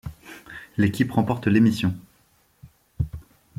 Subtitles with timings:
[0.77, 1.93] L'équipe remporte l'émission.